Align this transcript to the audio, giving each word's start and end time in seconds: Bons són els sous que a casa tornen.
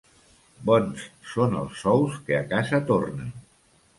Bons 0.69 1.03
són 1.33 1.53
els 1.59 1.77
sous 1.85 2.17
que 2.29 2.39
a 2.39 2.47
casa 2.55 2.83
tornen. 2.91 3.31